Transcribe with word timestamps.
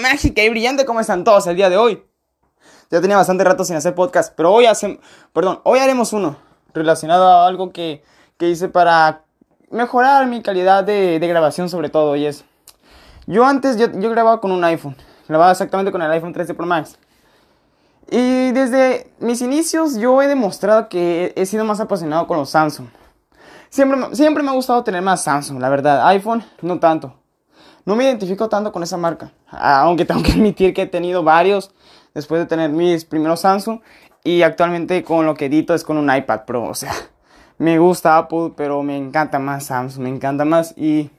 mágica 0.00 0.42
y 0.42 0.48
brillante, 0.48 0.84
¿cómo 0.84 1.00
están 1.00 1.24
todos 1.24 1.46
el 1.46 1.56
día 1.56 1.70
de 1.70 1.76
hoy? 1.76 2.04
Ya 2.90 3.00
tenía 3.00 3.16
bastante 3.16 3.44
rato 3.44 3.64
sin 3.64 3.76
hacer 3.76 3.94
podcast, 3.94 4.34
pero 4.36 4.52
hoy 4.52 4.66
hacemos, 4.66 4.98
perdón, 5.32 5.60
hoy 5.64 5.78
haremos 5.78 6.12
uno 6.12 6.36
relacionado 6.74 7.26
a 7.26 7.46
algo 7.46 7.72
que, 7.72 8.02
que 8.36 8.48
hice 8.48 8.68
para 8.68 9.22
mejorar 9.70 10.26
mi 10.26 10.42
calidad 10.42 10.84
de, 10.84 11.18
grabación 11.18 11.68
sobre 11.68 11.88
todo 11.88 12.16
y 12.16 12.26
es, 12.26 12.44
yo 13.26 13.44
antes 13.44 13.76
yo 13.76 14.10
grababa 14.10 14.40
con 14.40 14.52
un 14.52 14.62
iPhone, 14.64 14.96
grababa 15.26 15.52
exactamente 15.52 15.90
con 15.90 16.02
el 16.02 16.10
iPhone 16.10 16.32
13 16.32 16.54
Pro 16.54 16.66
Max. 16.66 16.98
Y 18.10 18.52
desde 18.52 19.10
mis 19.20 19.40
inicios 19.40 19.96
yo 19.96 20.20
he 20.20 20.28
demostrado 20.28 20.88
que 20.90 21.32
he 21.34 21.46
sido 21.46 21.64
más 21.64 21.80
apasionado 21.80 22.26
con 22.26 22.36
los 22.36 22.50
Samsung. 22.50 22.88
Siempre, 23.70 24.14
siempre 24.14 24.42
me 24.42 24.50
ha 24.50 24.54
gustado 24.54 24.84
tener 24.84 25.00
más 25.00 25.24
Samsung, 25.24 25.58
la 25.60 25.70
verdad. 25.70 26.06
iPhone, 26.08 26.44
no 26.60 26.78
tanto. 26.78 27.21
No 27.84 27.96
me 27.96 28.04
identifico 28.04 28.48
tanto 28.48 28.72
con 28.72 28.82
esa 28.82 28.96
marca. 28.96 29.32
Aunque 29.50 30.04
tengo 30.04 30.22
que 30.22 30.32
admitir 30.32 30.72
que 30.72 30.82
he 30.82 30.86
tenido 30.86 31.22
varios 31.22 31.72
después 32.14 32.40
de 32.40 32.46
tener 32.46 32.70
mis 32.70 33.04
primeros 33.04 33.40
Samsung. 33.40 33.80
Y 34.24 34.42
actualmente 34.42 35.02
con 35.02 35.26
lo 35.26 35.34
que 35.34 35.46
edito 35.46 35.74
es 35.74 35.82
con 35.82 35.96
un 35.98 36.14
iPad 36.14 36.44
Pro. 36.44 36.64
O 36.64 36.74
sea, 36.74 36.92
me 37.58 37.78
gusta 37.78 38.18
Apple, 38.18 38.52
pero 38.56 38.82
me 38.82 38.96
encanta 38.96 39.38
más 39.38 39.66
Samsung. 39.66 40.04
Me 40.04 40.10
encanta 40.10 40.44
más. 40.44 40.74
Y 40.76 41.10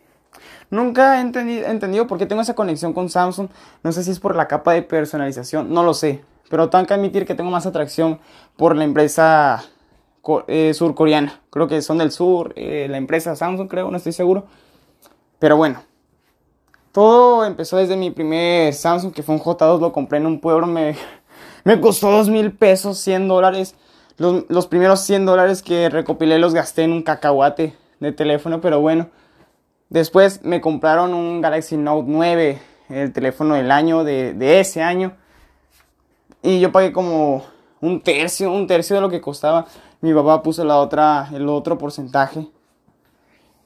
nunca 0.69 1.17
he 1.17 1.21
entendido, 1.21 2.07
por 2.07 2.17
qué 2.17 2.25
tengo 2.25 2.41
esa 2.41 2.55
conexión 2.55 2.93
con 2.93 3.09
Samsung. 3.09 3.49
No 3.83 3.91
sé 3.91 4.03
si 4.03 4.11
es 4.11 4.19
por 4.19 4.35
la 4.35 4.47
capa 4.47 4.73
de 4.73 4.83
personalización. 4.83 5.73
No 5.73 5.83
lo 5.83 5.93
sé. 5.93 6.23
Pero 6.49 6.69
tengo 6.69 6.85
que 6.85 6.93
admitir 6.93 7.25
que 7.25 7.35
tengo 7.35 7.51
más 7.51 7.65
atracción 7.65 8.19
por 8.55 8.75
la 8.75 8.83
empresa 8.83 9.63
eh, 10.47 10.73
surcoreana. 10.73 11.41
Creo 11.49 11.67
que 11.67 11.81
son 11.81 11.97
del 11.97 12.11
sur, 12.11 12.53
eh, 12.55 12.87
la 12.89 12.97
empresa 12.97 13.35
Samsung, 13.35 13.67
creo, 13.67 13.91
no 13.91 13.97
estoy 13.97 14.13
seguro. 14.13 14.45
Pero 15.39 15.57
bueno, 15.57 15.81
todo 16.93 17.43
empezó 17.43 17.77
desde 17.77 17.97
mi 17.97 18.11
primer 18.11 18.73
Samsung, 18.73 19.11
que 19.11 19.23
fue 19.23 19.35
un 19.35 19.41
J2, 19.41 19.81
lo 19.81 19.91
compré 19.91 20.19
en 20.19 20.27
un 20.27 20.39
pueblo, 20.39 20.67
me, 20.67 20.95
me 21.65 21.81
costó 21.81 22.09
dos 22.11 22.29
mil 22.29 22.53
pesos, 22.53 22.99
100 22.99 23.27
dólares. 23.27 23.75
Los, 24.17 24.45
los, 24.47 24.67
primeros 24.67 25.01
100 25.01 25.25
dólares 25.25 25.63
que 25.63 25.89
recopilé 25.89 26.37
los 26.37 26.53
gasté 26.53 26.83
en 26.83 26.91
un 26.91 27.01
cacahuate 27.01 27.75
de 27.99 28.11
teléfono, 28.11 28.61
pero 28.61 28.79
bueno. 28.79 29.09
Después 29.89 30.43
me 30.43 30.61
compraron 30.61 31.13
un 31.13 31.41
Galaxy 31.41 31.77
Note 31.77 32.05
9, 32.07 32.61
el 32.89 33.11
teléfono 33.11 33.55
del 33.55 33.71
año, 33.71 34.03
de, 34.03 34.33
de 34.33 34.59
ese 34.59 34.83
año. 34.83 35.13
Y 36.43 36.59
yo 36.59 36.71
pagué 36.71 36.93
como 36.93 37.43
un 37.81 38.01
tercio, 38.01 38.51
un 38.51 38.67
tercio 38.67 38.95
de 38.95 39.01
lo 39.01 39.09
que 39.09 39.19
costaba. 39.19 39.65
Mi 40.01 40.13
papá 40.13 40.43
puso 40.43 40.63
la 40.63 40.77
otra, 40.77 41.29
el 41.33 41.49
otro 41.49 41.77
porcentaje. 41.79 42.47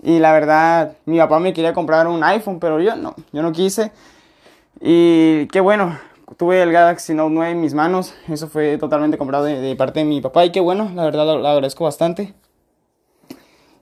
Y 0.03 0.19
la 0.19 0.31
verdad, 0.31 0.97
mi 1.05 1.17
papá 1.17 1.39
me 1.39 1.53
quería 1.53 1.73
comprar 1.73 2.07
un 2.07 2.23
iPhone, 2.23 2.59
pero 2.59 2.79
yo 2.79 2.95
no, 2.95 3.15
yo 3.31 3.41
no 3.41 3.51
quise. 3.51 3.91
Y 4.79 5.47
qué 5.47 5.59
bueno, 5.59 5.97
tuve 6.37 6.61
el 6.61 6.71
Galaxy 6.71 7.13
Note 7.13 7.33
9 7.33 7.51
en 7.51 7.61
mis 7.61 7.73
manos. 7.73 8.13
Eso 8.27 8.47
fue 8.47 8.77
totalmente 8.77 9.17
comprado 9.17 9.45
de, 9.45 9.75
parte 9.75 9.99
de 9.99 10.05
mi 10.05 10.21
papá. 10.21 10.45
Y 10.45 10.51
qué 10.51 10.59
bueno, 10.59 10.91
la 10.93 11.05
verdad 11.05 11.25
lo, 11.25 11.39
lo, 11.39 11.47
agradezco 11.47 11.85
bastante. 11.85 12.33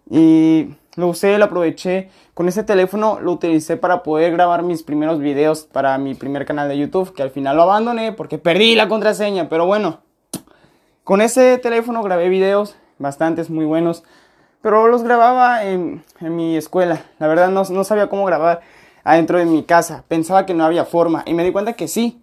Y 0.10 0.70
lo 0.96 1.08
usé, 1.08 1.38
lo 1.38 1.46
aproveché. 1.46 2.10
Con 2.34 2.48
ese 2.48 2.64
teléfono 2.64 3.20
lo 3.20 3.34
utilicé 3.34 3.76
para 3.76 4.04
poder 4.04 4.32
grabar 4.32 4.64
mis 4.64 4.84
primeros 4.84 5.20
videos 5.20 5.64
para 5.64 5.98
mi 5.98 6.16
primer 6.16 6.46
canal 6.46 6.70
de 6.70 6.78
YouTube. 6.78 7.14
Que 7.14 7.24
al 7.24 7.32
final 7.32 7.58
lo 7.58 7.64
abandoné 7.64 8.14
porque 8.14 8.38
perdí 8.38 8.76
la 8.76 8.88
contraseña. 8.88 9.50
Pero 9.50 9.66
bueno, 9.66 10.00
con 11.04 11.22
ese 11.22 11.58
teléfono 11.58 12.02
grabé 12.04 12.30
videos, 12.30 12.76
bastantes, 13.00 13.50
muy 13.50 13.66
buenos, 13.66 14.04
pero 14.66 14.88
los 14.88 15.04
grababa 15.04 15.64
en, 15.64 16.04
mi 16.22 16.58
escuela. 16.58 17.06
La 17.20 17.28
verdad 17.28 17.50
no, 17.50 17.62
no, 17.70 17.84
sabía 17.84 18.10
cómo 18.10 18.26
grabar 18.26 18.62
adentro 19.04 19.38
de 19.38 19.46
mi 19.46 19.62
casa. 19.62 20.04
Pensaba 20.08 20.48
que 20.48 20.56
no 20.56 20.66
había 20.66 20.86
forma 20.86 21.22
y 21.28 21.36
me 21.36 21.44
di 21.44 21.52
cuenta 21.52 21.74
que 21.74 21.88
sí. 21.88 22.20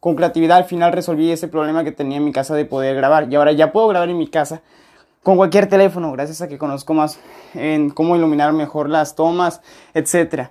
Con 0.00 0.16
creatividad 0.16 0.56
al 0.56 0.64
final 0.64 0.90
resolví 0.90 1.30
ese 1.30 1.46
problema 1.46 1.84
que 1.84 1.92
tenía 1.92 2.16
en 2.16 2.24
mi 2.24 2.32
casa 2.32 2.56
de 2.56 2.64
poder 2.64 2.96
grabar. 2.96 3.32
Y 3.32 3.36
ahora 3.36 3.52
ya 3.52 3.70
puedo 3.70 3.86
grabar 3.86 4.10
en 4.10 4.18
mi 4.18 4.26
casa 4.26 4.60
con 5.22 5.36
cualquier 5.36 5.68
teléfono, 5.68 6.10
gracias 6.10 6.42
a 6.42 6.48
que 6.48 6.58
conozco 6.58 6.94
más 6.94 7.20
en 7.54 7.90
cómo 7.90 8.16
iluminar 8.16 8.52
mejor 8.52 8.90
las 8.90 9.14
tomas, 9.14 9.60
etc. 9.94 10.48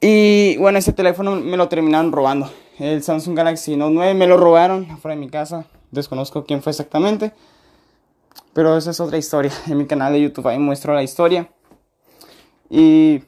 Y 0.00 0.56
bueno, 0.56 0.78
ese 0.80 0.92
teléfono 0.92 1.36
me 1.36 1.56
lo 1.56 1.68
terminaron 1.68 2.10
robando. 2.10 2.50
El 2.80 3.04
Samsung 3.04 3.36
Galaxy 3.36 3.76
Note 3.76 3.94
9 3.94 4.14
me 4.14 4.26
lo 4.26 4.38
robaron 4.38 4.90
afuera 4.90 5.14
de 5.14 5.20
mi 5.20 5.30
casa 5.30 5.66
desconozco 5.90 6.44
quién 6.44 6.62
fue 6.62 6.70
exactamente, 6.70 7.32
pero 8.58 8.76
esa 8.76 8.90
es 8.90 8.98
otra 8.98 9.18
historia. 9.18 9.52
En 9.68 9.78
mi 9.78 9.86
canal 9.86 10.12
de 10.12 10.20
YouTube 10.20 10.48
ahí 10.48 10.58
muestro 10.58 10.92
la 10.92 11.04
historia. 11.04 11.48
Y 12.68 13.22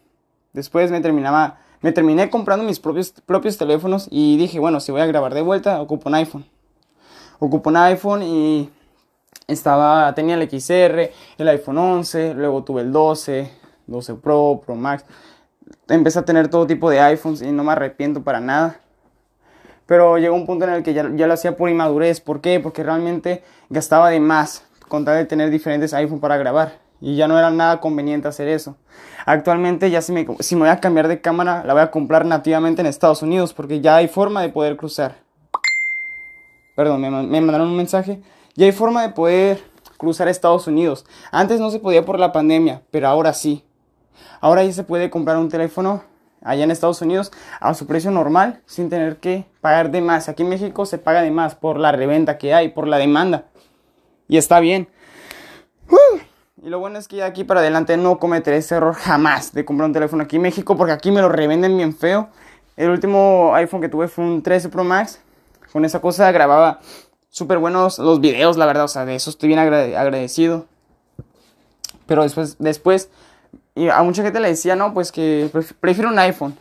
después 0.53 0.91
me 0.91 1.01
terminaba, 1.01 1.61
me 1.83 1.93
terminé 1.93 2.29
comprando 2.29 2.65
mis 2.65 2.81
propios, 2.81 3.13
propios 3.27 3.57
teléfonos 3.57 4.09
y 4.11 4.37
dije, 4.39 4.59
bueno, 4.59 4.81
si 4.81 4.91
voy 4.91 5.03
a 5.03 5.07
grabar 5.07 5.33
de 5.33 5.43
vuelta, 5.43 5.81
ocupo 5.81 6.09
un 6.09 6.17
iPhone. 6.17 6.47
Ocupo 7.39 7.71
un 7.71 7.77
iPhone 7.77 8.25
y 8.25 8.71
estaba, 9.47 10.13
tenía 10.17 10.35
el 10.35 10.51
XR, 10.51 11.13
el 11.39 11.49
iPhone 11.49 11.79
11, 11.79 12.35
luego 12.35 12.65
tuve 12.65 12.83
el 12.83 12.91
12, 12.91 13.53
12 13.87 14.15
Pro, 14.15 14.61
Pro 14.67 14.75
Max. 14.75 15.05
Empecé 15.87 16.19
a 16.19 16.25
tener 16.25 16.49
todo 16.49 16.67
tipo 16.67 16.91
de 16.91 16.99
iPhones 16.99 17.41
y 17.43 17.53
no 17.53 17.63
me 17.63 17.71
arrepiento 17.71 18.25
para 18.25 18.41
nada. 18.41 18.81
Pero 19.87 20.19
llegó 20.19 20.35
un 20.35 20.45
punto 20.45 20.65
en 20.65 20.73
el 20.73 20.83
que 20.83 20.93
ya, 20.93 21.09
ya 21.15 21.29
lo 21.29 21.35
hacía 21.35 21.57
por 21.57 21.71
inmadurez. 21.71 22.21
¿Por 22.21 22.41
qué? 22.41 22.59
Porque 22.59 22.83
realmente 22.83 23.45
gastaba 23.69 24.11
de 24.11 24.19
más 24.19 24.65
con 24.91 25.07
tal 25.07 25.17
de 25.17 25.25
tener 25.25 25.49
diferentes 25.49 25.95
iPhone 25.95 26.21
para 26.21 26.37
grabar. 26.37 26.81
Y 27.01 27.17
ya 27.17 27.27
no 27.29 27.39
era 27.39 27.51
nada 27.51 27.81
conveniente 27.81 28.29
hacer 28.29 28.49
eso. 28.49 28.77
Actualmente 29.25 29.91
ya 29.91 30.03
si 30.03 30.13
me, 30.13 30.27
si 30.41 30.55
me 30.55 30.63
voy 30.63 30.69
a 30.69 30.81
cambiar 30.81 31.09
de 31.09 31.23
cámara, 31.23 31.65
la 31.65 31.73
voy 31.73 31.83
a 31.83 31.91
comprar 31.91 32.27
nativamente 32.27 32.83
en 32.83 32.87
Estados 32.87 33.23
Unidos. 33.23 33.55
Porque 33.55 33.81
ya 33.81 33.97
hay 33.97 34.09
forma 34.09 34.43
de 34.43 34.51
poder 34.51 34.77
cruzar. 34.77 35.15
Perdón, 36.77 37.01
me, 37.01 37.11
me 37.11 37.41
mandaron 37.41 37.69
un 37.69 37.77
mensaje. 37.77 38.21
Ya 38.55 38.67
hay 38.67 38.73
forma 38.73 39.01
de 39.01 39.11
poder 39.11 39.63
cruzar 39.97 40.29
Estados 40.29 40.67
Unidos. 40.67 41.07
Antes 41.31 41.61
no 41.61 41.71
se 41.71 41.79
podía 41.79 42.05
por 42.05 42.19
la 42.19 42.33
pandemia, 42.33 42.83
pero 42.91 43.09
ahora 43.09 43.33
sí. 43.33 43.65
Ahora 44.43 44.65
ya 44.65 44.73
se 44.73 44.85
puede 44.85 45.09
comprar 45.09 45.39
un 45.39 45.49
teléfono 45.49 46.03
allá 46.43 46.65
en 46.65 46.71
Estados 46.71 47.03
Unidos 47.03 47.33
a 47.61 47.75
su 47.75 47.87
precio 47.87 48.11
normal 48.11 48.63
sin 48.67 48.89
tener 48.89 49.19
que 49.19 49.47
pagar 49.61 49.91
de 49.91 50.01
más. 50.01 50.29
Aquí 50.29 50.43
en 50.43 50.49
México 50.49 50.87
se 50.87 50.99
paga 50.99 51.23
de 51.23 51.31
más 51.31 51.55
por 51.55 51.79
la 51.79 51.93
reventa 51.93 52.39
que 52.39 52.55
hay, 52.55 52.71
por 52.71 52.89
la 52.89 52.99
demanda. 52.99 53.45
Y 54.31 54.37
está 54.37 54.61
bien. 54.61 54.89
Y 56.63 56.69
lo 56.69 56.79
bueno 56.79 56.99
es 56.99 57.09
que 57.09 57.17
ya 57.17 57.27
aquí 57.27 57.43
para 57.43 57.61
adelante 57.61 57.97
no 57.97 58.19
cometeré 58.19 58.59
ese 58.59 58.77
error 58.77 58.95
jamás 58.95 59.53
de 59.53 59.65
comprar 59.65 59.89
un 59.89 59.93
teléfono 59.93 60.23
aquí 60.23 60.37
en 60.37 60.43
México 60.43 60.77
porque 60.77 60.93
aquí 60.93 61.11
me 61.11 61.21
lo 61.21 61.29
revenden 61.29 61.77
bien 61.77 61.97
feo. 61.97 62.29
El 62.77 62.91
último 62.91 63.53
iPhone 63.55 63.81
que 63.81 63.89
tuve 63.89 64.07
fue 64.07 64.25
un 64.25 64.43
13 64.43 64.69
Pro 64.69 64.85
Max. 64.85 65.21
Con 65.73 65.85
esa 65.85 66.01
cosa 66.01 66.31
grababa 66.31 66.79
súper 67.29 67.59
buenos 67.59 67.99
los 67.99 68.21
videos, 68.21 68.57
la 68.57 68.67
verdad. 68.67 68.85
O 68.85 68.89
sea, 68.89 69.05
de 69.05 69.17
eso 69.17 69.31
estoy 69.31 69.49
bien 69.49 69.59
agradecido. 69.59 70.67
Pero 72.07 72.23
después, 72.23 72.57
después 72.61 73.11
a 73.93 74.03
mucha 74.05 74.23
gente 74.23 74.39
le 74.39 74.49
decía, 74.49 74.77
no, 74.77 74.95
pues 74.95 75.11
que 75.11 75.51
prefiero 75.81 76.09
un 76.09 76.19
iPhone 76.21 76.57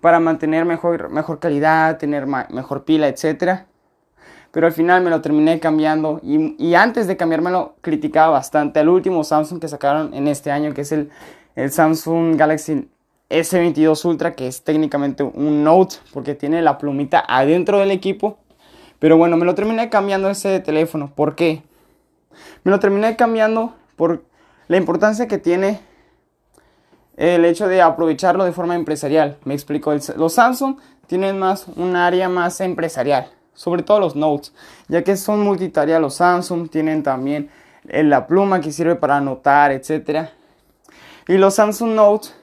para 0.00 0.20
mantener 0.20 0.64
mejor, 0.64 1.08
mejor 1.08 1.40
calidad, 1.40 1.98
tener 1.98 2.26
mejor 2.26 2.84
pila, 2.84 3.08
etc. 3.08 3.64
Pero 4.54 4.68
al 4.68 4.72
final 4.72 5.02
me 5.02 5.10
lo 5.10 5.20
terminé 5.20 5.58
cambiando 5.58 6.20
y, 6.22 6.74
antes 6.74 7.08
de 7.08 7.16
cambiármelo 7.16 7.74
criticaba 7.80 8.28
bastante 8.28 8.78
al 8.78 8.88
último 8.88 9.24
Samsung 9.24 9.60
que 9.60 9.66
sacaron 9.66 10.14
en 10.14 10.28
este 10.28 10.52
año, 10.52 10.72
que 10.72 10.82
es 10.82 10.92
el, 10.92 11.10
el 11.56 11.72
Samsung 11.72 12.36
Galaxy 12.36 12.88
S22 13.30 14.04
Ultra, 14.04 14.36
que 14.36 14.46
es 14.46 14.62
técnicamente 14.62 15.24
un 15.24 15.64
Note 15.64 15.96
porque 16.12 16.36
tiene 16.36 16.62
la 16.62 16.78
plumita 16.78 17.24
adentro 17.26 17.80
del 17.80 17.90
equipo. 17.90 18.38
Pero 19.00 19.16
bueno, 19.16 19.36
me 19.36 19.44
lo 19.44 19.56
terminé 19.56 19.90
cambiando 19.90 20.30
ese 20.30 20.60
teléfono. 20.60 21.10
¿Por 21.12 21.34
qué? 21.34 21.64
Me 22.62 22.70
lo 22.70 22.78
terminé 22.78 23.16
cambiando 23.16 23.74
por 23.96 24.22
la 24.68 24.76
importancia 24.76 25.26
que 25.26 25.38
tiene 25.38 25.80
el 27.16 27.44
hecho 27.44 27.66
de 27.66 27.82
aprovecharlo 27.82 28.44
de 28.44 28.52
forma 28.52 28.76
empresarial. 28.76 29.36
Me 29.42 29.54
explico, 29.54 29.92
los 30.16 30.32
Samsung 30.32 30.76
tienen 31.08 31.40
más 31.40 31.66
un 31.74 31.96
área 31.96 32.28
más 32.28 32.60
empresarial, 32.60 33.26
sobre 33.54 33.82
todo 33.82 34.00
los 34.00 34.16
Notes, 34.16 34.52
ya 34.88 35.02
que 35.02 35.16
son 35.16 35.40
multitarea 35.40 35.98
los 35.98 36.16
Samsung, 36.16 36.68
tienen 36.68 37.02
también 37.02 37.50
la 37.84 38.26
pluma 38.26 38.60
que 38.60 38.72
sirve 38.72 38.96
para 38.96 39.16
anotar, 39.16 39.72
etc. 39.72 40.28
Y 41.28 41.38
los 41.38 41.54
Samsung 41.54 41.94
Notes 41.94 42.34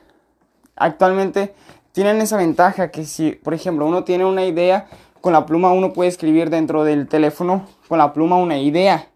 actualmente 0.76 1.54
tienen 1.92 2.22
esa 2.22 2.38
ventaja 2.38 2.90
que 2.90 3.06
si, 3.06 3.32
por 3.32 3.54
ejemplo, 3.54 3.86
uno 3.86 4.04
tiene 4.04 4.26
una 4.26 4.46
idea, 4.46 4.88
con 5.20 5.34
la 5.34 5.46
pluma 5.46 5.72
uno 5.72 5.94
puede 5.94 6.10
escribir 6.10 6.50
dentro 6.50 6.84
del 6.84 7.08
teléfono 7.08 7.68
con 7.88 8.00
la 8.00 8.14
pluma 8.14 8.38
una 8.38 8.58
idea 8.58 9.12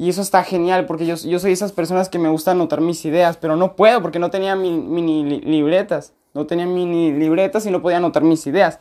y 0.00 0.10
eso 0.10 0.22
está 0.22 0.44
genial 0.44 0.86
porque 0.86 1.06
yo, 1.06 1.16
yo 1.16 1.40
soy 1.40 1.50
esas 1.50 1.72
personas 1.72 2.08
que 2.08 2.20
me 2.20 2.28
gusta 2.28 2.52
anotar 2.52 2.80
mis 2.80 3.04
ideas, 3.04 3.36
pero 3.36 3.56
no 3.56 3.74
puedo 3.74 4.00
porque 4.00 4.20
no 4.20 4.30
tenía 4.30 4.54
mini, 4.54 4.78
mini 4.78 5.40
libretas. 5.40 6.12
No 6.34 6.46
tenía 6.46 6.66
mini 6.66 7.10
libretas 7.10 7.66
y 7.66 7.72
no 7.72 7.82
podía 7.82 7.96
anotar 7.96 8.22
mis 8.22 8.46
ideas. 8.46 8.78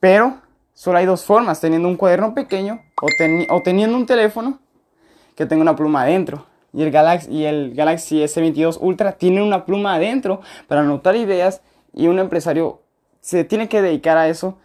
Pero 0.00 0.38
solo 0.74 0.98
hay 0.98 1.06
dos 1.06 1.24
formas, 1.24 1.60
teniendo 1.60 1.88
un 1.88 1.96
cuaderno 1.96 2.34
pequeño 2.34 2.82
o, 3.00 3.06
teni 3.16 3.46
o 3.48 3.62
teniendo 3.62 3.96
un 3.96 4.06
teléfono 4.06 4.58
que 5.34 5.46
tenga 5.46 5.62
una 5.62 5.76
pluma 5.76 6.02
adentro. 6.02 6.46
Y 6.72 6.82
el, 6.82 6.90
Galaxy, 6.90 7.30
y 7.30 7.44
el 7.44 7.74
Galaxy 7.74 8.22
S22 8.22 8.78
Ultra 8.80 9.12
tiene 9.12 9.42
una 9.42 9.64
pluma 9.64 9.94
adentro 9.94 10.40
para 10.66 10.80
anotar 10.80 11.14
ideas 11.14 11.62
y 11.92 12.08
un 12.08 12.18
empresario 12.18 12.80
se 13.20 13.44
tiene 13.44 13.68
que 13.68 13.80
dedicar 13.80 14.18
a 14.18 14.28
eso 14.28 14.58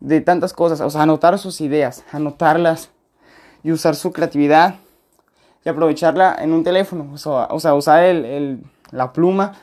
de 0.00 0.20
tantas 0.20 0.52
cosas, 0.52 0.80
o 0.80 0.90
sea, 0.90 1.02
anotar 1.02 1.38
sus 1.38 1.60
ideas, 1.60 2.04
anotarlas 2.12 2.90
y 3.62 3.72
usar 3.72 3.96
su 3.96 4.12
creatividad 4.12 4.74
y 5.64 5.68
aprovecharla 5.68 6.36
en 6.38 6.52
un 6.52 6.64
teléfono, 6.64 7.10
o 7.12 7.60
sea, 7.60 7.74
usar 7.74 8.04
el, 8.04 8.62
la 8.90 9.12
pluma 9.12 9.54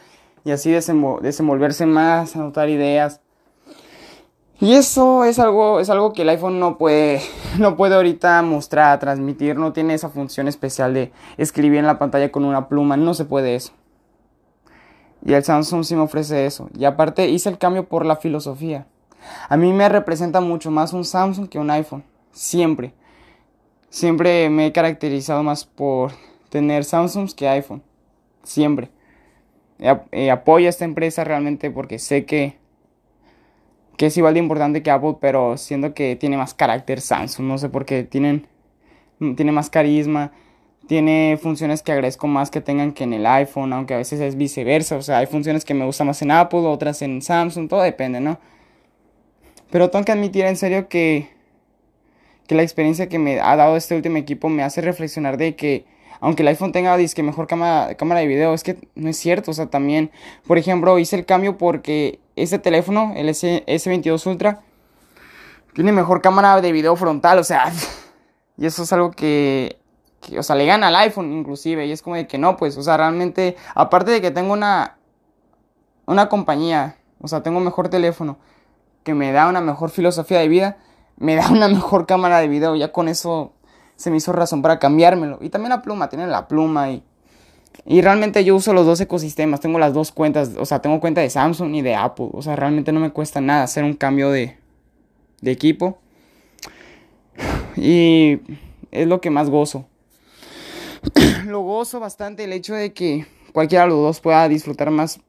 y 0.43 0.51
así 0.51 0.71
desenvolverse 0.71 1.85
más, 1.85 2.35
anotar 2.35 2.69
ideas. 2.69 3.21
Y 4.59 4.73
eso 4.73 5.25
es 5.25 5.37
algo, 5.37 5.79
es 5.79 5.89
algo 5.89 6.13
que 6.13 6.21
el 6.21 6.29
iPhone 6.29 6.59
no 6.59 6.77
puede, 6.77 7.21
no 7.59 7.75
puede 7.75 7.95
ahorita 7.95 8.41
mostrar, 8.41 8.99
transmitir, 8.99 9.57
no 9.57 9.73
tiene 9.73 9.93
esa 9.93 10.09
función 10.09 10.47
especial 10.47 10.93
de 10.93 11.11
escribir 11.37 11.79
en 11.79 11.87
la 11.87 11.99
pantalla 11.99 12.31
con 12.31 12.45
una 12.45 12.69
pluma, 12.69 12.95
no 12.95 13.13
se 13.13 13.25
puede 13.25 13.55
eso. 13.55 13.73
Y 15.25 15.33
el 15.33 15.43
Samsung 15.43 15.83
sí 15.83 15.95
me 15.95 16.03
ofrece 16.03 16.45
eso. 16.45 16.69
Y 16.77 16.85
aparte 16.85 17.27
hice 17.27 17.49
el 17.49 17.57
cambio 17.57 17.89
por 17.89 18.05
la 18.05 18.15
filosofía. 18.15 18.85
A 19.49 19.57
mí 19.57 19.73
me 19.73 19.89
representa 19.89 20.39
mucho 20.39 20.69
más 20.69 20.93
un 20.93 21.03
Samsung 21.03 21.49
que 21.49 21.57
un 21.57 21.71
iPhone. 21.71 22.03
Siempre. 22.31 22.93
Siempre 23.89 24.49
me 24.51 24.67
he 24.67 24.71
caracterizado 24.71 25.41
más 25.41 25.65
por 25.65 26.11
tener 26.49 26.83
Samsung 26.83 27.31
que 27.33 27.49
iPhone. 27.49 27.81
Siempre. 28.43 28.91
Apoyo 30.31 30.67
a 30.67 30.69
esta 30.69 30.85
empresa 30.85 31.23
realmente 31.23 31.71
porque 31.71 31.97
sé 31.97 32.25
que, 32.25 32.57
que 33.97 34.07
es 34.07 34.17
igual 34.17 34.33
de 34.33 34.39
importante 34.39 34.83
que 34.83 34.91
Apple, 34.91 35.15
pero 35.19 35.57
siento 35.57 35.93
que 35.93 36.15
tiene 36.15 36.37
más 36.37 36.53
carácter 36.53 37.01
Samsung. 37.01 37.47
No 37.47 37.57
sé 37.57 37.69
por 37.69 37.85
qué. 37.85 38.03
Tienen, 38.03 38.47
tiene 39.35 39.51
más 39.51 39.69
carisma. 39.69 40.31
Tiene 40.87 41.39
funciones 41.41 41.81
que 41.81 41.91
agradezco 41.91 42.27
más 42.27 42.51
que 42.51 42.61
tengan 42.61 42.91
que 42.91 43.05
en 43.05 43.13
el 43.13 43.25
iPhone, 43.25 43.73
aunque 43.73 43.95
a 43.95 43.97
veces 43.97 44.19
es 44.19 44.35
viceversa. 44.35 44.97
O 44.97 45.01
sea, 45.01 45.19
hay 45.19 45.25
funciones 45.25 45.65
que 45.65 45.73
me 45.73 45.85
gustan 45.85 46.07
más 46.07 46.21
en 46.21 46.31
Apple, 46.31 46.59
otras 46.59 47.01
en 47.01 47.21
Samsung, 47.21 47.67
todo 47.67 47.81
depende, 47.81 48.19
¿no? 48.19 48.39
Pero 49.71 49.89
tengo 49.89 50.05
que 50.05 50.11
admitir 50.11 50.45
en 50.45 50.57
serio 50.57 50.87
que, 50.87 51.29
que 52.47 52.53
la 52.53 52.61
experiencia 52.61 53.09
que 53.09 53.17
me 53.17 53.39
ha 53.39 53.55
dado 53.55 53.75
este 53.77 53.95
último 53.95 54.17
equipo 54.17 54.47
me 54.47 54.61
hace 54.61 54.81
reflexionar 54.81 55.37
de 55.37 55.55
que 55.55 55.85
aunque 56.19 56.43
el 56.43 56.47
iPhone 56.49 56.71
tenga 56.71 56.95
disque 56.97 57.23
mejor 57.23 57.47
cámara, 57.47 57.95
cámara 57.95 58.21
de 58.21 58.27
video, 58.27 58.53
es 58.53 58.63
que 58.63 58.87
no 58.95 59.09
es 59.09 59.17
cierto. 59.17 59.51
O 59.51 59.53
sea, 59.53 59.67
también, 59.67 60.11
por 60.47 60.57
ejemplo, 60.57 60.97
hice 60.99 61.15
el 61.15 61.25
cambio 61.25 61.57
porque 61.57 62.19
este 62.35 62.59
teléfono, 62.59 63.13
el 63.15 63.29
S, 63.29 63.63
S22 63.67 64.25
Ultra, 64.25 64.61
tiene 65.73 65.91
mejor 65.91 66.21
cámara 66.21 66.61
de 66.61 66.71
video 66.71 66.95
frontal. 66.95 67.39
O 67.39 67.43
sea, 67.43 67.71
y 68.57 68.65
eso 68.65 68.83
es 68.83 68.93
algo 68.93 69.11
que, 69.11 69.77
que, 70.21 70.39
o 70.39 70.43
sea, 70.43 70.55
le 70.55 70.65
gana 70.65 70.87
al 70.87 70.95
iPhone 70.95 71.31
inclusive. 71.33 71.85
Y 71.85 71.91
es 71.91 72.01
como 72.01 72.15
de 72.15 72.27
que 72.27 72.37
no, 72.37 72.57
pues, 72.57 72.77
o 72.77 72.83
sea, 72.83 72.97
realmente, 72.97 73.55
aparte 73.73 74.11
de 74.11 74.21
que 74.21 74.31
tengo 74.31 74.53
una, 74.53 74.97
una 76.05 76.29
compañía, 76.29 76.97
o 77.21 77.27
sea, 77.27 77.43
tengo 77.43 77.57
un 77.57 77.65
mejor 77.65 77.89
teléfono 77.89 78.37
que 79.03 79.13
me 79.13 79.31
da 79.31 79.47
una 79.47 79.61
mejor 79.61 79.91
filosofía 79.91 80.39
de 80.39 80.47
vida, 80.47 80.77
me 81.17 81.35
da 81.35 81.47
una 81.49 81.67
mejor 81.67 82.05
cámara 82.07 82.39
de 82.39 82.47
video. 82.47 82.75
Ya 82.75 82.91
con 82.91 83.07
eso 83.07 83.53
se 83.95 84.11
me 84.11 84.17
hizo 84.17 84.31
razón 84.31 84.61
para 84.61 84.79
cambiármelo. 84.79 85.39
Y 85.41 85.49
también 85.49 85.69
la 85.69 85.81
pluma, 85.81 86.09
tiene 86.09 86.27
la 86.27 86.47
pluma 86.47 86.91
y... 86.91 87.03
Y 87.85 88.01
realmente 88.01 88.43
yo 88.45 88.55
uso 88.55 88.73
los 88.73 88.85
dos 88.85 89.01
ecosistemas, 89.01 89.59
tengo 89.59 89.77
las 89.77 89.93
dos 89.93 90.13
cuentas, 90.13 90.51
o 90.57 90.65
sea, 90.65 90.81
tengo 90.81 91.01
cuenta 91.01 91.19
de 91.19 91.29
Samsung 91.29 91.75
y 91.75 91.81
de 91.81 91.93
Apple, 91.93 92.29
o 92.31 92.41
sea, 92.41 92.55
realmente 92.55 92.93
no 92.93 93.01
me 93.01 93.11
cuesta 93.11 93.41
nada 93.41 93.63
hacer 93.63 93.83
un 93.83 93.93
cambio 93.93 94.31
de, 94.31 94.57
de 95.41 95.51
equipo. 95.51 95.99
Y 97.75 98.39
es 98.91 99.07
lo 99.07 99.19
que 99.19 99.29
más 99.29 99.49
gozo. 99.49 99.85
lo 101.45 101.61
gozo 101.61 101.99
bastante 101.99 102.45
el 102.45 102.53
hecho 102.53 102.73
de 102.73 102.93
que 102.93 103.27
cualquiera 103.51 103.83
de 103.83 103.89
los 103.89 103.99
dos 103.99 104.21
pueda 104.21 104.47
disfrutar 104.47 104.89
más 104.89 105.19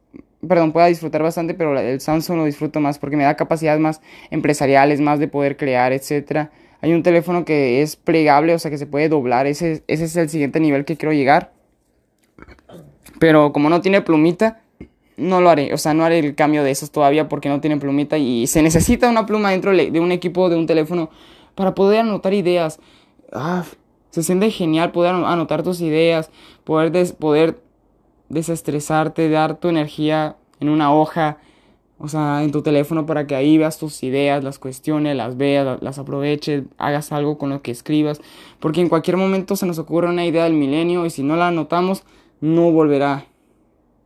perdón, 0.47 0.73
pueda 0.73 0.87
disfrutar 0.87 1.23
bastante, 1.23 1.55
pero 1.55 1.79
el 1.79 2.01
Samsung 2.01 2.39
lo 2.39 2.45
disfruto 2.45 2.81
más 2.81 2.99
porque 2.99 3.17
me 3.17 3.25
da 3.25 3.37
capacidades 3.37 3.81
más 3.81 4.01
empresariales, 4.31 5.01
más 5.01 5.19
de 5.19 5.29
poder 5.29 5.57
crear, 5.57 5.93
etcétera. 5.93 6.51
Hay 6.81 6.93
un 6.93 7.03
teléfono 7.03 7.45
que 7.45 7.83
es 7.83 7.97
plegable, 7.97 8.55
o 8.55 8.59
sea 8.59 8.71
que 8.71 8.79
se 8.79 8.87
puede 8.87 9.09
doblar, 9.09 9.47
ese, 9.47 9.83
ese 9.87 10.05
es 10.05 10.17
el 10.17 10.29
siguiente 10.29 10.61
nivel 10.61 10.85
que 10.85 10.97
quiero 10.97 11.13
llegar. 11.13 11.53
Pero 13.19 13.53
como 13.53 13.71
no 13.71 13.81
tiene 13.81 14.03
plumita, 14.03 14.61
no 15.17 15.41
lo 15.41 15.49
haré, 15.49 15.73
o 15.73 15.79
sea, 15.79 15.95
no 15.95 16.05
haré 16.05 16.19
el 16.19 16.35
cambio 16.35 16.63
de 16.63 16.71
esos 16.71 16.91
todavía 16.91 17.29
porque 17.29 17.49
no 17.49 17.61
tiene 17.61 17.79
plumita 17.79 18.19
y 18.19 18.47
se 18.47 18.63
necesita 18.63 19.09
una 19.09 19.25
pluma 19.25 19.51
dentro 19.51 19.73
de 19.73 20.01
un 20.01 20.13
equipo, 20.13 20.51
de 20.51 20.57
un 20.57 20.67
teléfono, 20.67 21.11
para 21.55 21.75
poder 21.75 22.01
anotar 22.01 22.35
ideas. 22.35 22.79
Ah, 23.33 23.65
se 24.11 24.23
siente 24.23 24.51
genial 24.51 24.93
poder 24.93 25.15
anotar 25.15 25.63
tus 25.63 25.81
ideas, 25.81 26.31
poder, 26.65 27.15
poder 27.17 27.61
desestresarte, 28.29 29.29
dar 29.29 29.59
tu 29.59 29.69
energía 29.69 30.37
en 30.61 30.69
una 30.69 30.93
hoja, 30.95 31.39
o 31.99 32.09
sea, 32.09 32.43
en 32.45 32.53
tu 32.53 32.63
teléfono 32.63 33.07
para 33.07 33.27
que 33.27 33.35
ahí 33.35 33.57
veas 33.57 33.79
tus 33.79 34.03
ideas, 34.03 34.45
las 34.45 34.59
cuestiones, 34.59 35.17
las 35.17 35.37
veas, 35.37 35.83
las 35.83 35.99
aproveches, 35.99 36.65
hagas 36.77 37.11
algo 37.13 37.39
con 37.39 37.51
lo 37.51 37.63
que 37.63 37.71
escribas, 37.71 38.21
porque 38.61 38.81
en 38.81 38.89
cualquier 38.89 39.17
momento 39.17 39.57
se 39.57 39.67
nos 39.67 39.79
ocurre 39.79 40.09
una 40.09 40.27
idea 40.27 40.45
del 40.45 40.53
milenio 40.53 41.07
y 41.07 41.11
si 41.11 41.23
no 41.23 41.37
la 41.37 41.49
anotamos, 41.49 42.05
no 42.41 42.71
volverá 42.71 43.27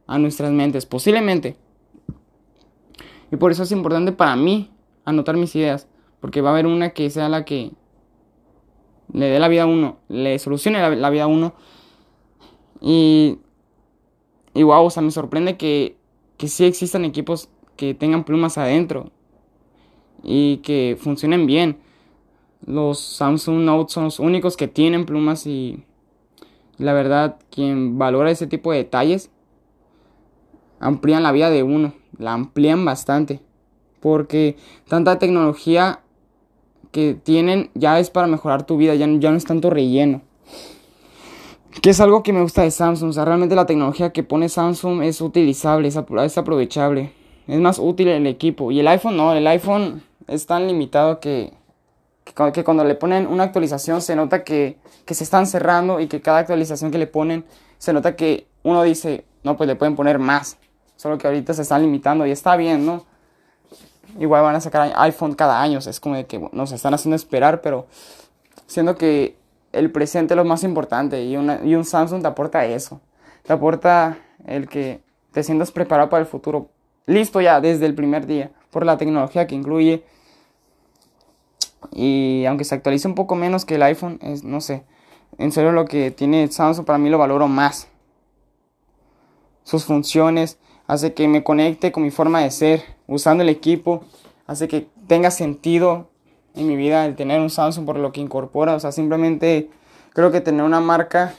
a 0.06 0.18
nuestras 0.18 0.52
mentes, 0.52 0.86
posiblemente. 0.86 1.56
Y 3.32 3.36
por 3.36 3.52
eso 3.52 3.62
es 3.64 3.72
importante 3.72 4.12
para 4.12 4.36
mí 4.36 4.70
anotar 5.04 5.36
mis 5.36 5.54
ideas, 5.56 5.88
porque 6.20 6.40
va 6.40 6.50
a 6.50 6.52
haber 6.52 6.66
una 6.66 6.90
que 6.90 7.10
sea 7.10 7.28
la 7.28 7.44
que 7.44 7.72
le 9.12 9.26
dé 9.26 9.38
la 9.40 9.48
vida 9.48 9.62
a 9.62 9.66
uno, 9.66 9.98
le 10.08 10.38
solucione 10.38 10.78
la, 10.96 11.10
vida 11.10 11.24
a 11.24 11.26
uno. 11.26 11.54
Y 12.80 13.38
y 14.54 14.62
wow, 14.62 14.84
o 14.84 14.90
sea, 14.90 15.02
me 15.02 15.10
sorprende 15.10 15.56
que, 15.56 15.96
que 16.36 16.48
sí 16.48 16.64
existan 16.64 17.04
equipos 17.04 17.48
que 17.80 17.94
tengan 17.94 18.24
plumas 18.24 18.58
adentro 18.58 19.10
y 20.22 20.58
que 20.58 20.98
funcionen 21.00 21.46
bien. 21.46 21.78
Los 22.66 23.00
Samsung 23.00 23.60
Note 23.60 23.90
son 23.90 24.04
los 24.04 24.20
únicos 24.20 24.58
que 24.58 24.68
tienen 24.68 25.06
plumas 25.06 25.46
y 25.46 25.82
la 26.76 26.92
verdad, 26.92 27.38
quien 27.50 27.96
valora 27.96 28.30
ese 28.30 28.46
tipo 28.46 28.70
de 28.70 28.78
detalles 28.78 29.30
amplían 30.78 31.22
la 31.22 31.32
vida 31.32 31.48
de 31.48 31.62
uno, 31.62 31.94
la 32.18 32.34
amplían 32.34 32.84
bastante. 32.84 33.40
Porque 34.00 34.56
tanta 34.86 35.18
tecnología 35.18 36.00
que 36.92 37.14
tienen 37.14 37.70
ya 37.72 37.98
es 37.98 38.10
para 38.10 38.26
mejorar 38.26 38.66
tu 38.66 38.76
vida, 38.76 38.94
ya, 38.94 39.06
no 39.06 39.36
es 39.36 39.44
tanto 39.46 39.70
relleno. 39.70 40.20
Que 41.80 41.90
es 41.90 42.00
algo 42.00 42.22
que 42.22 42.34
me 42.34 42.42
gusta 42.42 42.60
de 42.60 42.70
Samsung. 42.70 43.08
O 43.08 43.12
sea, 43.14 43.24
realmente 43.24 43.54
la 43.54 43.64
tecnología 43.64 44.12
que 44.12 44.22
pone 44.22 44.50
Samsung 44.50 45.02
es 45.02 45.22
utilizable, 45.22 45.88
es, 45.88 45.96
aprovechable. 45.96 47.19
Es 47.50 47.58
más 47.58 47.80
útil 47.80 48.06
el 48.06 48.28
equipo. 48.28 48.70
Y 48.70 48.78
el 48.78 48.86
iPhone 48.86 49.16
no, 49.16 49.32
el 49.32 49.44
iPhone 49.48 50.04
es 50.28 50.46
tan 50.46 50.68
limitado 50.68 51.18
que, 51.18 51.52
que, 52.22 52.62
cuando 52.62 52.84
le 52.84 52.94
ponen 52.94 53.26
una 53.26 53.42
actualización 53.42 54.00
se 54.02 54.14
nota 54.14 54.44
que, 54.44 54.78
que 55.04 55.14
se 55.14 55.24
están 55.24 55.48
cerrando 55.48 55.98
y 55.98 56.06
que 56.06 56.20
cada 56.20 56.38
actualización 56.38 56.92
que 56.92 56.98
le 56.98 57.08
ponen 57.08 57.44
se 57.78 57.92
nota 57.92 58.14
que 58.14 58.46
uno 58.62 58.84
dice, 58.84 59.24
no, 59.42 59.56
pues 59.56 59.66
le 59.66 59.74
pueden 59.74 59.96
poner 59.96 60.20
más. 60.20 60.58
Solo 60.94 61.18
que 61.18 61.26
ahorita 61.26 61.52
se 61.52 61.62
están 61.62 61.82
limitando 61.82 62.24
y 62.24 62.30
está 62.30 62.54
bien, 62.54 62.86
¿no? 62.86 63.04
Igual 64.20 64.42
van 64.42 64.54
a 64.54 64.60
sacar 64.60 64.92
iPhone 64.94 65.34
cada 65.34 65.60
año. 65.60 65.80
Es 65.80 65.98
como 65.98 66.14
de 66.14 66.26
que 66.26 66.38
nos 66.52 66.70
están 66.70 66.94
haciendo 66.94 67.16
esperar, 67.16 67.62
pero 67.62 67.88
siendo 68.68 68.94
que 68.94 69.36
el 69.72 69.90
presente 69.90 70.34
es 70.34 70.36
lo 70.36 70.44
más 70.44 70.62
importante 70.62 71.20
y, 71.24 71.32
y 71.32 71.74
un 71.74 71.84
Samsung 71.84 72.22
te 72.22 72.28
aporta 72.28 72.64
eso. 72.64 73.00
Te 73.42 73.52
aporta 73.52 74.18
el 74.46 74.68
que 74.68 75.02
te 75.32 75.42
sientas 75.42 75.72
preparado 75.72 76.10
para 76.10 76.20
el 76.20 76.28
futuro. 76.28 76.68
Listo 77.06 77.40
ya 77.40 77.60
desde 77.60 77.86
el 77.86 77.94
primer 77.94 78.26
día 78.26 78.50
por 78.70 78.86
la 78.86 78.96
tecnología 78.96 79.46
que 79.46 79.54
incluye. 79.54 80.04
Y 81.92 82.44
aunque 82.46 82.64
se 82.64 82.74
actualice 82.74 83.08
un 83.08 83.14
poco 83.14 83.34
menos 83.34 83.64
que 83.64 83.76
el 83.76 83.82
iPhone, 83.82 84.18
es, 84.22 84.44
no 84.44 84.60
sé. 84.60 84.84
En 85.38 85.52
serio 85.52 85.72
lo 85.72 85.86
que 85.86 86.10
tiene 86.10 86.46
Samsung 86.48 86.84
para 86.84 86.98
mí 86.98 87.08
lo 87.08 87.18
valoro 87.18 87.48
más. 87.48 87.88
Sus 89.64 89.84
funciones 89.84 90.58
hace 90.86 91.14
que 91.14 91.28
me 91.28 91.44
conecte 91.44 91.92
con 91.92 92.02
mi 92.02 92.10
forma 92.10 92.40
de 92.40 92.50
ser, 92.50 92.82
usando 93.06 93.42
el 93.42 93.48
equipo, 93.48 94.04
hace 94.46 94.68
que 94.68 94.88
tenga 95.06 95.30
sentido 95.30 96.10
en 96.54 96.66
mi 96.66 96.76
vida 96.76 97.06
el 97.06 97.16
tener 97.16 97.40
un 97.40 97.50
Samsung 97.50 97.86
por 97.86 97.96
lo 97.98 98.12
que 98.12 98.20
incorpora. 98.20 98.74
O 98.74 98.80
sea, 98.80 98.92
simplemente 98.92 99.70
creo 100.12 100.30
que 100.30 100.40
tener 100.40 100.64
una 100.64 100.80
marca 100.80 101.34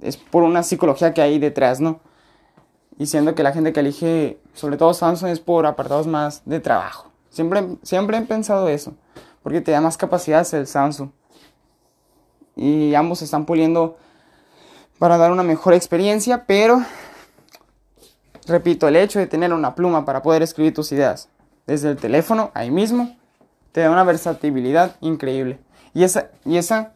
es 0.00 0.16
por 0.16 0.42
una 0.42 0.62
psicología 0.62 1.14
que 1.14 1.22
hay 1.22 1.38
detrás, 1.38 1.80
¿no? 1.80 2.00
Y 2.98 3.06
siendo 3.06 3.34
que 3.34 3.44
la 3.44 3.52
gente 3.52 3.72
que 3.72 3.80
elige, 3.80 4.40
sobre 4.54 4.76
todo 4.76 4.92
Samsung, 4.92 5.30
es 5.30 5.38
por 5.38 5.66
apartados 5.66 6.08
más 6.08 6.42
de 6.44 6.58
trabajo. 6.58 7.10
Siempre, 7.30 7.76
siempre 7.84 8.18
he 8.18 8.22
pensado 8.22 8.68
eso, 8.68 8.94
porque 9.42 9.60
te 9.60 9.70
da 9.70 9.80
más 9.80 9.96
capacidades 9.96 10.52
el 10.52 10.66
Samsung. 10.66 11.10
Y 12.56 12.94
ambos 12.94 13.20
se 13.20 13.26
están 13.26 13.46
puliendo 13.46 13.96
para 14.98 15.16
dar 15.16 15.30
una 15.30 15.44
mejor 15.44 15.74
experiencia, 15.74 16.44
pero, 16.44 16.82
repito, 18.46 18.88
el 18.88 18.96
hecho 18.96 19.20
de 19.20 19.28
tener 19.28 19.52
una 19.52 19.76
pluma 19.76 20.04
para 20.04 20.22
poder 20.22 20.42
escribir 20.42 20.74
tus 20.74 20.90
ideas 20.90 21.28
desde 21.68 21.90
el 21.90 21.96
teléfono, 21.98 22.50
ahí 22.54 22.72
mismo, 22.72 23.16
te 23.70 23.82
da 23.82 23.92
una 23.92 24.02
versatilidad 24.02 24.96
increíble. 25.00 25.60
Y 25.94 26.02
esa, 26.02 26.30
y 26.44 26.56
esa, 26.56 26.94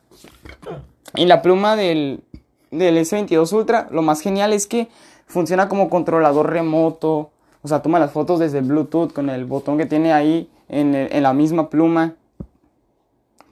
y 1.15 1.27
la 1.27 1.43
pluma 1.43 1.77
del, 1.77 2.25
del 2.73 2.97
S22 2.99 3.53
Ultra, 3.53 3.87
lo 3.93 4.03
más 4.03 4.21
genial 4.21 4.53
es 4.53 4.67
que 4.67 4.89
funciona 5.27 5.69
como 5.69 5.89
controlador 5.91 6.51
remoto, 6.51 7.31
O 7.63 7.69
sea, 7.69 7.81
toma 7.81 7.99
las 7.99 8.11
fotos 8.11 8.41
desde 8.41 8.61
Bluetooth 8.61 9.13
con 9.13 9.31
el 9.31 9.45
botón 9.45 9.79
que 9.79 9.87
tiene 9.87 10.13
ahí 10.13 10.51
en, 10.69 10.95
en 10.95 11.23
la 11.23 11.33
misma 11.33 11.71
pluma. 11.71 12.15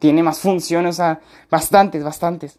Tiene 0.01 0.23
más 0.23 0.41
funciones, 0.41 0.97
o 0.97 0.97
sea, 0.97 1.21
bastantes, 1.51 2.03
bastantes. 2.03 2.59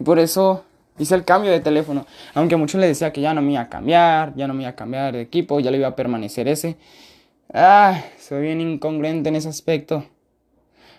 Y 0.00 0.04
por 0.04 0.18
eso 0.18 0.64
hice 0.98 1.14
el 1.14 1.24
cambio 1.24 1.50
de 1.52 1.60
teléfono. 1.60 2.06
Aunque 2.34 2.56
muchos 2.56 2.80
les 2.80 2.90
decía 2.90 3.12
que 3.12 3.20
ya 3.20 3.34
no 3.34 3.42
me 3.42 3.52
iba 3.52 3.62
a 3.62 3.68
cambiar, 3.68 4.34
ya 4.34 4.46
no 4.48 4.54
me 4.54 4.62
iba 4.62 4.70
a 4.70 4.76
cambiar 4.76 5.12
de 5.12 5.20
equipo, 5.20 5.60
ya 5.60 5.70
le 5.70 5.78
iba 5.78 5.88
a 5.88 5.96
permanecer 5.96 6.48
ese. 6.48 6.76
Ah, 7.52 8.02
soy 8.18 8.42
bien 8.42 8.60
incongruente 8.60 9.28
en 9.28 9.36
ese 9.36 9.48
aspecto. 9.48 10.04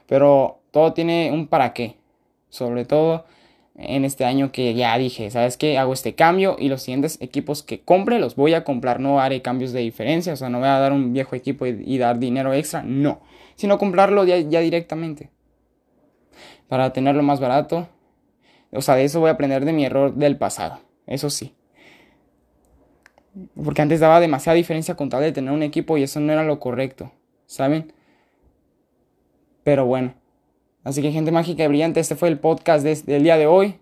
Pero 0.08 0.60
todo 0.72 0.94
tiene 0.94 1.32
un 1.34 1.48
para 1.48 1.74
qué. 1.74 1.98
Sobre 2.50 2.86
todo 2.86 3.26
en 3.76 4.06
este 4.06 4.26
año 4.26 4.52
que 4.52 4.74
ya 4.76 4.98
dije, 4.98 5.32
¿sabes 5.32 5.58
qué? 5.58 5.78
Hago 5.78 5.94
este 5.94 6.14
cambio 6.14 6.56
y 6.60 6.70
los 6.70 6.84
siguientes 6.84 7.18
equipos 7.22 7.64
que 7.64 7.82
compre 7.82 8.20
los 8.20 8.36
voy 8.36 8.54
a 8.54 8.64
comprar. 8.64 9.00
No 9.00 9.20
haré 9.20 9.42
cambios 9.42 9.74
de 9.74 9.80
diferencia, 9.80 10.34
o 10.34 10.36
sea, 10.36 10.50
no 10.50 10.60
voy 10.60 10.68
a 10.68 10.80
dar 10.80 10.92
un 10.92 11.14
viejo 11.14 11.36
equipo 11.36 11.66
y, 11.66 11.98
dar 11.98 12.20
dinero 12.20 12.54
extra, 12.54 12.84
no. 12.84 13.22
Sino 13.56 13.78
comprarlo 13.78 14.26
ya, 14.26 14.38
ya 14.38 14.60
directamente. 14.60 15.32
Para 16.68 16.94
tenerlo 16.94 17.24
más 17.24 17.40
barato. 17.40 17.88
O 18.72 18.82
sea, 18.82 18.96
de 18.96 19.06
eso 19.06 19.20
voy 19.20 19.30
a 19.30 19.34
aprender 19.34 19.66
de 19.66 19.74
mi 19.74 19.86
error 19.86 20.14
del 20.14 20.38
pasado. 20.38 20.80
Eso 21.06 21.30
sí. 21.30 21.54
Porque 23.56 23.82
antes 23.82 24.00
daba 24.00 24.20
demasiada 24.20 24.56
diferencia 24.56 24.96
con 24.96 25.10
tal 25.10 25.22
de 25.22 25.32
tener 25.32 25.52
un 25.52 25.64
equipo 25.64 25.98
y 25.98 26.04
eso 26.04 26.20
no 26.20 26.32
era 26.32 26.44
lo 26.44 26.60
correcto. 26.60 27.12
¿Saben? 27.46 27.94
Pero 29.64 29.86
bueno. 29.86 30.14
Así 30.84 31.02
que 31.02 31.12
gente 31.12 31.32
mágica 31.32 31.64
y 31.64 31.68
brillante, 31.68 32.00
este 32.00 32.16
fue 32.16 32.30
el 32.30 32.40
podcast 32.40 32.84
del 32.84 33.24
día 33.24 33.38
de 33.38 33.48
hoy. 33.48 33.76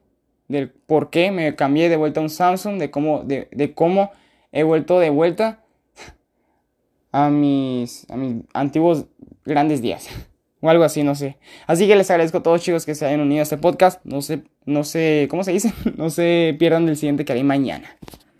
Del 0.47 0.69
por 0.69 1.09
qué 1.09 1.31
me 1.31 1.55
cambié 1.55 1.89
de 1.89 1.97
vuelta 1.97 2.19
a 2.19 2.23
un 2.23 2.29
Samsung. 2.29 2.77
De 2.77 2.91
cómo, 2.91 3.23
de, 3.23 3.47
de 3.51 3.73
cómo 3.73 4.11
he 4.51 4.63
vuelto 4.63 4.99
de 4.99 5.09
vuelta 5.09 5.63
a 7.11 7.29
mis, 7.29 8.09
a 8.09 8.17
mis 8.17 8.43
antiguos 8.53 9.05
grandes 9.45 9.81
días. 9.81 10.07
O 10.63 10.69
algo 10.69 10.83
así, 10.83 11.01
no 11.01 11.15
sé. 11.15 11.37
Así 11.65 11.87
que 11.87 11.95
les 11.95 12.11
agradezco 12.11 12.37
a 12.37 12.43
todos 12.43 12.61
chicos 12.61 12.85
que 12.85 12.93
se 12.93 13.03
hayan 13.07 13.21
unido 13.21 13.39
a 13.39 13.41
este 13.41 13.57
podcast. 13.57 13.99
No 14.05 14.21
sé, 14.21 14.43
no 14.65 14.83
sé, 14.83 15.27
¿cómo 15.27 15.43
se 15.43 15.51
dice? 15.53 15.73
No 15.97 16.11
se 16.11 16.55
pierdan 16.59 16.85
del 16.85 16.97
siguiente 16.97 17.25
que 17.25 17.31
haré 17.31 17.43
mañana. 17.43 17.97